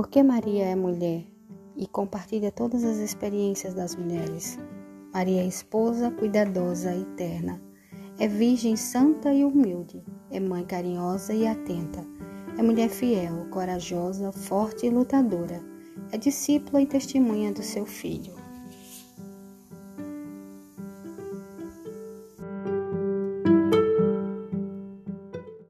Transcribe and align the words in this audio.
Porque 0.00 0.22
Maria 0.22 0.64
é 0.64 0.74
mulher 0.74 1.26
e 1.76 1.86
compartilha 1.86 2.50
todas 2.50 2.84
as 2.84 2.96
experiências 2.96 3.74
das 3.74 3.94
mulheres. 3.94 4.58
Maria 5.12 5.42
é 5.42 5.46
esposa, 5.46 6.10
cuidadosa 6.10 6.96
e 6.96 7.04
terna. 7.16 7.60
É 8.18 8.26
virgem 8.26 8.76
santa 8.76 9.30
e 9.30 9.44
humilde. 9.44 10.02
É 10.30 10.40
mãe 10.40 10.64
carinhosa 10.64 11.34
e 11.34 11.46
atenta. 11.46 12.02
É 12.56 12.62
mulher 12.62 12.88
fiel, 12.88 13.46
corajosa, 13.50 14.32
forte 14.32 14.86
e 14.86 14.88
lutadora. 14.88 15.62
É 16.10 16.16
discípula 16.16 16.80
e 16.80 16.86
testemunha 16.86 17.52
do 17.52 17.62
seu 17.62 17.84
filho. 17.84 18.39